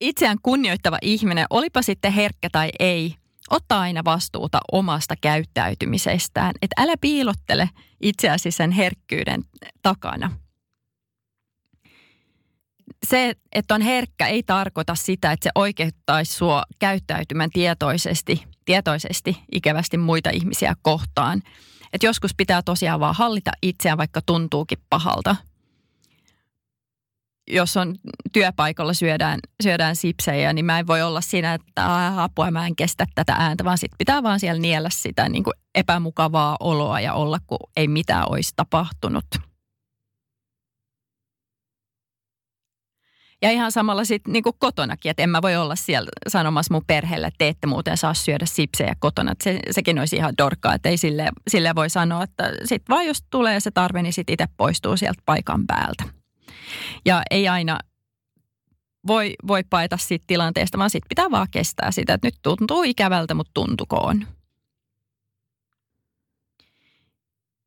Itseään 0.00 0.38
kunnioittava 0.42 0.98
ihminen, 1.02 1.46
olipa 1.50 1.82
sitten 1.82 2.12
herkkä 2.12 2.48
tai 2.52 2.70
ei, 2.78 3.14
ottaa 3.50 3.80
aina 3.80 4.04
vastuuta 4.04 4.60
omasta 4.72 5.14
käyttäytymisestään. 5.20 6.54
Että 6.62 6.82
älä 6.82 6.94
piilottele 7.00 7.70
itseäsi 8.00 8.50
sen 8.50 8.70
herkkyyden 8.70 9.44
takana. 9.82 10.30
Se, 13.06 13.34
että 13.52 13.74
on 13.74 13.82
herkkä, 13.82 14.26
ei 14.26 14.42
tarkoita 14.42 14.94
sitä, 14.94 15.32
että 15.32 15.44
se 15.44 15.50
oikeuttaisi 15.54 16.32
sua 16.32 16.62
käyttäytymään 16.78 17.50
tietoisesti 17.50 18.49
tietoisesti 18.70 19.38
ikävästi 19.52 19.96
muita 19.96 20.30
ihmisiä 20.30 20.74
kohtaan. 20.82 21.42
Et 21.92 22.02
joskus 22.02 22.34
pitää 22.34 22.62
tosiaan 22.62 23.00
vaan 23.00 23.14
hallita 23.14 23.50
itseään, 23.62 23.98
vaikka 23.98 24.20
tuntuukin 24.26 24.78
pahalta. 24.90 25.36
Jos 27.50 27.76
on 27.76 27.94
työpaikalla 28.32 28.94
syödään, 28.94 29.40
syödään 29.62 29.96
sipsejä, 29.96 30.52
niin 30.52 30.64
mä 30.64 30.78
en 30.78 30.86
voi 30.86 31.02
olla 31.02 31.20
siinä, 31.20 31.54
että 31.54 32.22
apua 32.22 32.50
mä 32.50 32.66
en 32.66 32.76
kestä 32.76 33.06
tätä 33.14 33.34
ääntä, 33.38 33.64
vaan 33.64 33.78
sit 33.78 33.92
pitää 33.98 34.22
vaan 34.22 34.40
siellä 34.40 34.60
niellä 34.60 34.90
sitä 34.90 35.28
niin 35.28 35.44
kuin 35.44 35.54
epämukavaa 35.74 36.56
oloa 36.60 37.00
ja 37.00 37.14
olla, 37.14 37.38
kun 37.46 37.70
ei 37.76 37.88
mitään 37.88 38.30
olisi 38.30 38.52
tapahtunut. 38.56 39.24
Ja 43.42 43.50
ihan 43.50 43.72
samalla 43.72 44.04
sitten 44.04 44.32
niin 44.32 44.44
kotonakin, 44.58 45.10
että 45.10 45.22
en 45.22 45.30
mä 45.30 45.42
voi 45.42 45.56
olla 45.56 45.76
siellä 45.76 46.08
sanomassa 46.28 46.74
mun 46.74 46.84
perheelle, 46.86 47.26
että 47.26 47.38
te 47.38 47.48
ette 47.48 47.66
muuten 47.66 47.96
saa 47.96 48.14
syödä 48.14 48.46
sipsejä 48.46 48.94
kotona. 48.98 49.34
Se, 49.42 49.60
sekin 49.70 49.98
olisi 49.98 50.16
ihan 50.16 50.34
dorkkaa, 50.38 50.74
että 50.74 50.88
ei 50.88 50.96
sille, 50.96 51.28
sille 51.48 51.74
voi 51.74 51.90
sanoa, 51.90 52.22
että 52.22 52.52
sitten 52.64 52.94
vaan 52.94 53.06
jos 53.06 53.22
tulee 53.30 53.60
se 53.60 53.70
tarve, 53.70 54.02
niin 54.02 54.12
sitten 54.12 54.32
itse 54.32 54.46
poistuu 54.56 54.96
sieltä 54.96 55.22
paikan 55.26 55.66
päältä. 55.66 56.04
Ja 57.04 57.22
ei 57.30 57.48
aina 57.48 57.78
voi, 59.06 59.34
voi 59.46 59.64
paeta 59.70 59.96
siitä 59.96 60.24
tilanteesta, 60.26 60.78
vaan 60.78 60.90
sitten 60.90 61.08
pitää 61.08 61.30
vaan 61.30 61.48
kestää 61.50 61.90
sitä, 61.90 62.14
että 62.14 62.26
nyt 62.26 62.38
tuntuu 62.42 62.82
ikävältä, 62.82 63.34
mutta 63.34 63.50
tuntukoon. 63.54 64.26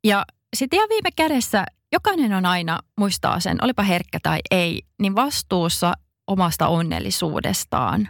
Ja 0.03 0.25
sitten 0.55 0.77
ihan 0.77 0.89
viime 0.89 1.09
kädessä 1.15 1.65
jokainen 1.93 2.33
on 2.33 2.45
aina, 2.45 2.79
muistaa 2.97 3.39
sen, 3.39 3.63
olipa 3.63 3.83
herkkä 3.83 4.19
tai 4.23 4.39
ei, 4.51 4.81
niin 5.01 5.15
vastuussa 5.15 5.93
omasta 6.27 6.67
onnellisuudestaan. 6.67 8.09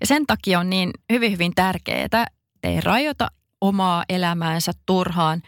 Ja 0.00 0.06
sen 0.06 0.26
takia 0.26 0.60
on 0.60 0.70
niin 0.70 0.90
hyvin, 1.12 1.32
hyvin 1.32 1.52
tärkeää, 1.54 2.04
että 2.04 2.26
ei 2.62 2.80
rajoita 2.80 3.30
omaa 3.60 4.04
elämäänsä 4.08 4.72
turhaan 4.86 5.42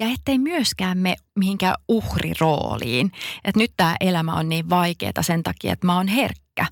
ja 0.00 0.06
ettei 0.06 0.38
myöskään 0.38 0.98
me 0.98 1.16
mihinkään 1.38 1.74
uhrirooliin. 1.88 3.12
Että 3.44 3.58
nyt 3.58 3.72
tämä 3.76 3.96
elämä 4.00 4.34
on 4.34 4.48
niin 4.48 4.70
vaikeaa 4.70 5.12
sen 5.20 5.42
takia, 5.42 5.72
että 5.72 5.86
mä 5.86 5.96
oon 5.96 6.08
herkkä. 6.08 6.66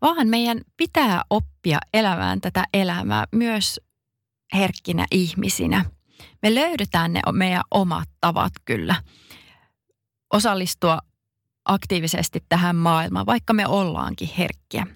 Vaan 0.00 0.28
meidän 0.28 0.60
pitää 0.76 1.22
oppia 1.30 1.78
elämään 1.94 2.40
tätä 2.40 2.64
elämää 2.74 3.24
myös 3.32 3.80
herkkinä 4.54 5.06
ihmisinä– 5.10 5.84
me 6.42 6.54
löydetään 6.54 7.12
ne 7.12 7.20
meidän 7.32 7.62
omat 7.70 8.08
tavat 8.20 8.52
kyllä 8.64 9.02
osallistua 10.32 10.98
aktiivisesti 11.64 12.44
tähän 12.48 12.76
maailmaan, 12.76 13.26
vaikka 13.26 13.52
me 13.52 13.66
ollaankin 13.66 14.30
herkkiä. 14.38 14.86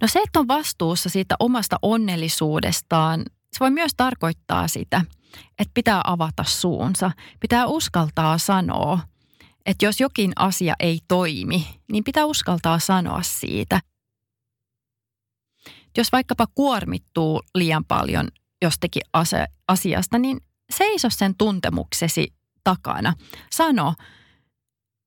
No 0.00 0.08
se, 0.08 0.18
että 0.18 0.40
on 0.40 0.48
vastuussa 0.48 1.08
siitä 1.08 1.36
omasta 1.40 1.76
onnellisuudestaan, 1.82 3.24
se 3.52 3.60
voi 3.60 3.70
myös 3.70 3.92
tarkoittaa 3.96 4.68
sitä, 4.68 5.04
että 5.58 5.72
pitää 5.74 6.00
avata 6.04 6.44
suunsa. 6.44 7.10
Pitää 7.40 7.66
uskaltaa 7.66 8.38
sanoa, 8.38 8.98
että 9.66 9.84
jos 9.84 10.00
jokin 10.00 10.32
asia 10.36 10.74
ei 10.80 10.98
toimi, 11.08 11.66
niin 11.92 12.04
pitää 12.04 12.24
uskaltaa 12.24 12.78
sanoa 12.78 13.22
siitä– 13.22 13.80
jos 15.98 16.12
vaikkapa 16.12 16.46
kuormittuu 16.54 17.42
liian 17.54 17.84
paljon 17.84 18.28
jostakin 18.62 19.02
asiasta, 19.68 20.18
niin 20.18 20.40
seiso 20.70 21.10
sen 21.10 21.34
tuntemuksesi 21.38 22.32
takana. 22.64 23.14
Sano, 23.52 23.94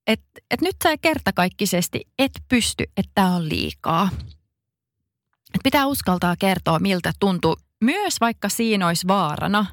että 0.08 0.42
et 0.52 0.62
nyt 0.62 0.76
sä 0.84 0.98
kertakaikkisesti 0.98 2.02
et 2.20 2.32
pysty, 2.48 2.84
että 2.98 3.12
tämä 3.16 3.36
on 3.36 3.50
liikaa. 3.50 4.10
Et 5.56 5.62
pitää 5.64 5.86
uskaltaa 5.86 6.36
kertoa, 6.40 6.80
miltä 6.80 7.14
tuntuu. 7.20 7.58
Myös 7.82 8.16
vaikka 8.22 8.50
siinä 8.50 8.88
olisi 8.88 9.08
vaarana, 9.08 9.66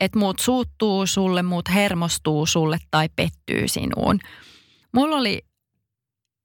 että 0.00 0.18
muut 0.18 0.38
suuttuu 0.38 1.06
sulle, 1.06 1.42
muut 1.42 1.68
hermostuu 1.74 2.46
sulle 2.46 2.78
tai 2.90 3.08
pettyy 3.16 3.68
sinuun. 3.68 4.18
Mulla 4.92 5.16
oli 5.16 5.42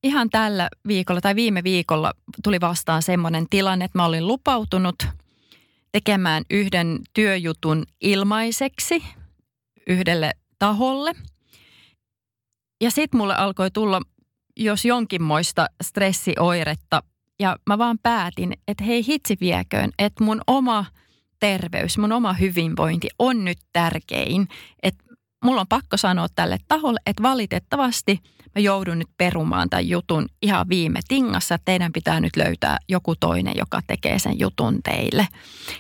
ihan 0.04 0.30
tällä 0.30 0.70
viikolla 0.88 1.22
tai 1.22 1.36
viime 1.36 1.64
viikolla 1.64 2.14
tuli 2.44 2.62
vastaan 2.62 3.02
semmoinen 3.02 3.46
tilanne, 3.50 3.86
että 3.86 3.98
mä 3.98 4.06
olin 4.06 4.28
lupautunut 4.28 4.96
tekemään 5.92 6.44
yhden 6.50 7.00
työjutun 7.14 7.86
ilmaiseksi 8.02 9.04
yhdelle 9.88 10.32
taholle. 10.60 11.16
Ja 12.82 12.92
sitten 12.92 13.18
mulle 13.18 13.36
alkoi 13.36 13.72
tulla 13.72 14.02
jos 14.58 14.86
jonkinmoista 14.86 15.68
stressioiretta 15.84 17.04
ja 17.40 17.58
mä 17.68 17.78
vaan 17.78 18.00
päätin, 18.04 18.54
että 18.68 18.84
hei 18.84 19.06
hitsi 19.08 19.38
vieköön, 19.40 19.92
että 20.00 20.24
mun 20.24 20.42
oma 20.48 20.86
terveys, 21.40 21.98
mun 21.98 22.12
oma 22.12 22.34
hyvinvointi 22.34 23.08
on 23.20 23.46
nyt 23.46 23.58
tärkein. 23.74 24.48
Että 24.84 25.04
mulla 25.44 25.62
on 25.62 25.68
pakko 25.68 25.98
sanoa 25.98 26.28
tälle 26.36 26.58
taholle, 26.68 27.00
että 27.06 27.24
valitettavasti– 27.24 28.20
mä 28.56 28.62
joudun 28.62 29.00
nyt 29.00 29.10
perumaan 29.18 29.70
tämän 29.70 29.90
jutun 29.90 30.26
ihan 30.42 30.70
viime 30.70 31.00
tingassa, 31.08 31.58
teidän 31.66 31.94
pitää 31.94 32.20
nyt 32.20 32.36
löytää 32.36 32.78
joku 32.88 33.16
toinen, 33.16 33.54
joka 33.58 33.82
tekee 33.88 34.20
sen 34.20 34.40
jutun 34.40 34.80
teille. 34.84 35.28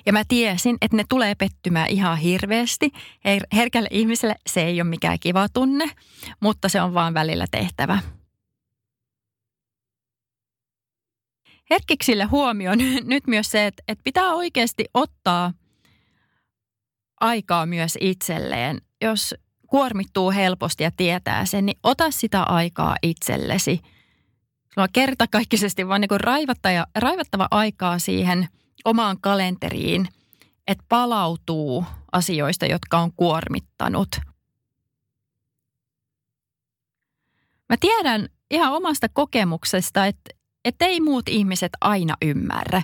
Ja 0.05 0.13
mä 0.13 0.23
tiesin, 0.27 0.77
että 0.81 0.97
ne 0.97 1.03
tulee 1.09 1.35
pettymään 1.35 1.89
ihan 1.89 2.17
hirveästi. 2.17 2.91
Herkälle 3.53 3.89
ihmiselle 3.91 4.35
se 4.47 4.61
ei 4.61 4.81
ole 4.81 4.89
mikään 4.89 5.19
kiva 5.19 5.49
tunne, 5.49 5.85
mutta 6.39 6.69
se 6.69 6.81
on 6.81 6.93
vaan 6.93 7.13
välillä 7.13 7.45
tehtävä. 7.51 7.99
Herkiksille 11.69 12.23
huomioon 12.23 12.77
nyt 13.03 13.27
myös 13.27 13.51
se, 13.51 13.67
että, 13.67 13.83
että 13.87 14.03
pitää 14.03 14.33
oikeasti 14.33 14.85
ottaa 14.93 15.53
aikaa 17.21 17.65
myös 17.65 17.97
itselleen. 18.01 18.81
Jos 19.01 19.35
kuormittuu 19.69 20.31
helposti 20.31 20.83
ja 20.83 20.91
tietää 20.97 21.45
sen, 21.45 21.65
niin 21.65 21.79
ota 21.83 22.11
sitä 22.11 22.43
aikaa 22.43 22.95
itsellesi. 23.03 23.81
Sulla 24.73 24.83
on 24.83 24.89
kertakaikkisesti 24.93 25.87
vaan 25.87 26.01
niin 26.01 26.21
raivattava, 26.21 26.85
raivattava 26.95 27.47
aikaa 27.51 27.99
siihen 27.99 28.47
omaan 28.85 29.17
kalenteriin, 29.21 30.07
että 30.67 30.83
palautuu 30.89 31.85
asioista, 32.11 32.65
jotka 32.65 32.99
on 32.99 33.13
kuormittanut. 33.13 34.09
Mä 37.69 37.75
tiedän 37.79 38.29
ihan 38.51 38.73
omasta 38.73 39.07
kokemuksesta, 39.13 40.05
että 40.05 40.38
että 40.65 40.85
ei 40.85 41.01
muut 41.01 41.29
ihmiset 41.29 41.71
aina 41.81 42.15
ymmärrä. 42.21 42.81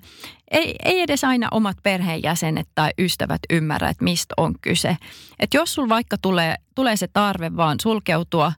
Ei, 0.52 0.76
ei 0.86 1.02
edes 1.02 1.24
aina 1.24 1.48
omat 1.52 1.78
perheenjäsenet 1.84 2.68
tai 2.76 2.92
ystävät 3.00 3.42
ymmärrä, 3.50 3.90
että 3.90 4.04
mistä 4.04 4.34
on 4.38 4.56
kyse. 4.62 4.98
Että 5.40 5.58
jos 5.58 5.74
sulla 5.74 5.90
vaikka 5.90 6.18
tulee, 6.18 6.56
tulee 6.76 6.98
se 6.98 7.08
tarve 7.08 7.56
vaan 7.58 7.80
sulkeutua 7.82 8.52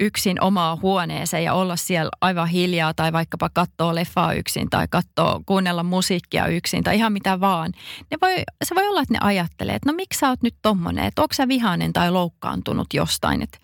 yksin 0.00 0.42
omaa 0.42 0.78
huoneeseen 0.82 1.44
ja 1.44 1.54
olla 1.54 1.76
siellä 1.76 2.10
aivan 2.20 2.48
hiljaa 2.48 2.94
tai 2.94 3.12
vaikkapa 3.12 3.50
katsoa 3.54 3.94
leffaa 3.94 4.32
yksin 4.32 4.70
tai 4.70 4.86
katsoa, 4.90 5.40
kuunnella 5.46 5.82
musiikkia 5.82 6.46
yksin 6.46 6.84
tai 6.84 6.96
ihan 6.96 7.12
mitä 7.12 7.40
vaan. 7.40 7.72
Ne 8.10 8.16
voi, 8.22 8.34
se 8.64 8.74
voi 8.74 8.88
olla, 8.88 9.02
että 9.02 9.14
ne 9.14 9.18
ajattelee, 9.22 9.74
että 9.74 9.88
no 9.88 9.96
miksi 9.96 10.18
sä 10.18 10.28
oot 10.28 10.42
nyt 10.42 10.54
tommonen, 10.62 11.04
että 11.04 11.22
onko 11.22 11.34
sä 11.34 11.48
vihainen 11.48 11.92
tai 11.92 12.10
loukkaantunut 12.10 12.94
jostain, 12.94 13.42
että 13.42 13.58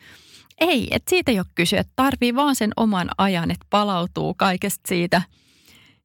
ei, 0.61 0.89
että 0.91 1.11
siitä 1.11 1.31
ei 1.31 1.39
ole 1.39 1.47
kyse, 1.55 1.79
että 1.79 1.93
tarvii 1.97 2.35
vaan 2.35 2.57
sen 2.57 2.73
oman 2.77 3.11
ajan, 3.19 3.51
että 3.51 3.67
palautuu 3.71 4.35
kaikesta 4.35 4.89
siitä 4.89 5.23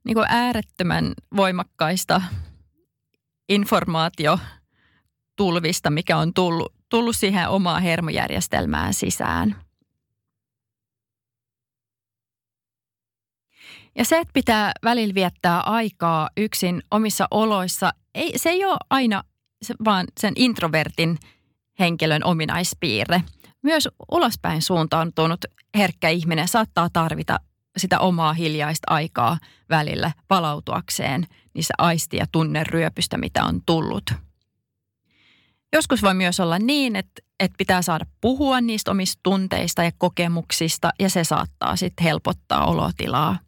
niin 0.03 0.15
kuin 0.15 0.25
äärettömän 0.29 1.13
voimakkaista 1.35 2.21
informaatiotulvista, 3.49 5.89
mikä 5.89 6.17
on 6.17 6.33
tullut, 6.33 6.73
tullut 6.89 7.15
siihen 7.15 7.49
omaa 7.49 7.79
hermojärjestelmään 7.79 8.93
sisään. 8.93 9.55
Ja 13.97 14.05
se, 14.05 14.19
että 14.19 14.33
pitää 14.33 14.71
välillä 14.83 15.13
viettää 15.13 15.61
aikaa 15.61 16.29
yksin 16.37 16.83
omissa 16.91 17.27
oloissa, 17.31 17.93
ei, 18.15 18.33
se 18.35 18.49
ei 18.49 18.65
ole 18.65 18.77
aina 18.89 19.23
vaan 19.85 20.07
sen 20.19 20.33
introvertin 20.35 21.17
henkilön 21.79 22.23
ominaispiirre. 22.23 23.23
Myös 23.63 23.89
ulospäin 24.11 24.61
suuntautunut 24.61 25.45
herkkä 25.77 26.09
ihminen 26.09 26.47
saattaa 26.47 26.89
tarvita 26.93 27.39
sitä 27.77 27.99
omaa 27.99 28.33
hiljaista 28.33 28.87
aikaa 28.89 29.37
välillä 29.69 30.11
palautuakseen 30.27 31.27
niissä 31.53 31.73
aisti- 31.77 32.17
ja 32.17 32.25
tunneryöpystä, 32.31 33.17
mitä 33.17 33.43
on 33.43 33.61
tullut. 33.65 34.03
Joskus 35.73 36.01
voi 36.01 36.13
myös 36.13 36.39
olla 36.39 36.59
niin, 36.59 36.95
että, 36.95 37.21
että 37.39 37.55
pitää 37.57 37.81
saada 37.81 38.05
puhua 38.21 38.61
niistä 38.61 38.91
omista 38.91 39.19
tunteista 39.23 39.83
ja 39.83 39.91
kokemuksista 39.97 40.89
ja 40.99 41.09
se 41.09 41.23
saattaa 41.23 41.75
sitten 41.75 42.03
helpottaa 42.03 42.65
olotilaa. 42.65 43.39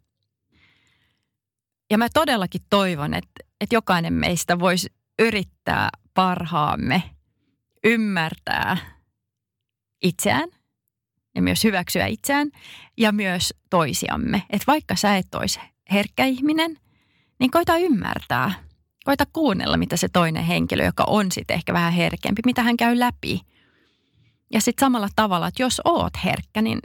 Ja 1.90 1.98
mä 1.98 2.08
todellakin 2.14 2.60
toivon, 2.70 3.14
että, 3.14 3.44
että 3.60 3.76
jokainen 3.76 4.12
meistä 4.12 4.58
voisi 4.58 4.88
yrittää 5.18 5.88
parhaamme 6.14 7.02
ymmärtää 7.84 8.95
itseään 10.02 10.48
ja 11.34 11.42
myös 11.42 11.64
hyväksyä 11.64 12.06
itseään 12.06 12.50
ja 12.96 13.12
myös 13.12 13.54
toisiamme. 13.70 14.42
Että 14.50 14.66
vaikka 14.66 14.96
sä 14.96 15.16
et 15.16 15.34
olisi 15.34 15.60
herkkä 15.92 16.24
ihminen, 16.24 16.78
niin 17.38 17.50
koita 17.50 17.76
ymmärtää. 17.76 18.52
Koita 19.04 19.24
kuunnella, 19.32 19.76
mitä 19.76 19.96
se 19.96 20.08
toinen 20.08 20.44
henkilö, 20.44 20.84
joka 20.84 21.04
on 21.06 21.32
sitten 21.32 21.54
ehkä 21.54 21.72
vähän 21.72 21.92
herkempi, 21.92 22.42
mitä 22.44 22.62
hän 22.62 22.76
käy 22.76 22.98
läpi. 22.98 23.40
Ja 24.52 24.60
sitten 24.60 24.86
samalla 24.86 25.08
tavalla, 25.16 25.48
että 25.48 25.62
jos 25.62 25.80
oot 25.84 26.12
herkkä, 26.24 26.62
niin 26.62 26.78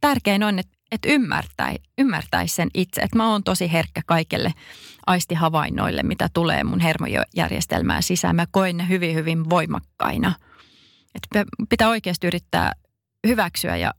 tärkein 0.00 0.42
on, 0.42 0.58
että, 0.58 0.78
että 0.90 1.08
ymmärtäisi 1.08 1.82
ymmärtäis 1.98 2.56
sen 2.56 2.68
itse. 2.74 3.00
Että 3.00 3.16
mä 3.16 3.30
oon 3.30 3.44
tosi 3.44 3.72
herkkä 3.72 4.00
kaikelle 4.06 4.54
aistihavainnoille, 5.06 6.02
mitä 6.02 6.28
tulee 6.34 6.64
mun 6.64 6.80
hermojärjestelmään 6.80 8.02
sisään. 8.02 8.36
Mä 8.36 8.46
koen 8.50 8.76
ne 8.76 8.88
hyvin, 8.88 9.14
hyvin 9.14 9.50
voimakkaina. 9.50 10.32
Että 11.14 11.44
pitää 11.68 11.88
oikeasti 11.88 12.26
yrittää 12.26 12.72
hyväksyä 13.26 13.76
ja 13.76 13.94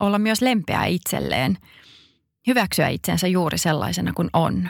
olla 0.00 0.18
myös 0.18 0.42
lempeä 0.42 0.84
itselleen. 0.84 1.58
Hyväksyä 2.46 2.88
itsensä 2.88 3.26
juuri 3.26 3.58
sellaisena 3.58 4.12
kuin 4.12 4.30
on. 4.32 4.68